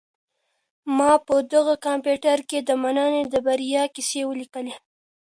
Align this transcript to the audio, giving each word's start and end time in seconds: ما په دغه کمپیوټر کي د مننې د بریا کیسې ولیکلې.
ما 0.97 1.11
په 1.27 1.35
دغه 1.53 1.73
کمپیوټر 1.87 2.37
کي 2.49 2.59
د 2.61 2.69
مننې 2.81 3.23
د 3.33 3.35
بریا 3.45 3.83
کیسې 3.95 4.21
ولیکلې. 4.25 4.75